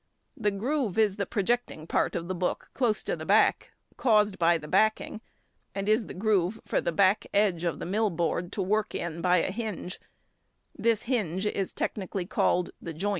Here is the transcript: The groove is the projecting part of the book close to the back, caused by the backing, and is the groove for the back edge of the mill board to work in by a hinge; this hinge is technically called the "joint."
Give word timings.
The 0.35 0.49
groove 0.49 0.97
is 0.97 1.17
the 1.17 1.27
projecting 1.27 1.85
part 1.85 2.15
of 2.15 2.27
the 2.27 2.33
book 2.33 2.71
close 2.73 3.03
to 3.03 3.15
the 3.15 3.23
back, 3.23 3.71
caused 3.97 4.39
by 4.39 4.57
the 4.57 4.67
backing, 4.67 5.21
and 5.75 5.87
is 5.87 6.07
the 6.07 6.15
groove 6.15 6.59
for 6.65 6.81
the 6.81 6.91
back 6.91 7.27
edge 7.35 7.63
of 7.63 7.77
the 7.77 7.85
mill 7.85 8.09
board 8.09 8.51
to 8.53 8.63
work 8.63 8.95
in 8.95 9.21
by 9.21 9.37
a 9.37 9.51
hinge; 9.51 10.01
this 10.75 11.03
hinge 11.03 11.45
is 11.45 11.71
technically 11.71 12.25
called 12.25 12.71
the 12.81 12.95
"joint." 12.95 13.09